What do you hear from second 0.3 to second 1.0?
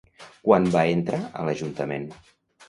Quan va